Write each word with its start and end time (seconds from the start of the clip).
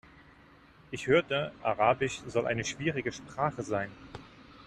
Ich 0.89 1.05
hörte, 1.05 1.51
Arabisch 1.61 2.21
soll 2.25 2.47
eine 2.47 2.65
schwierige 2.65 3.11
Sprache 3.11 3.61
sein. 3.61 3.91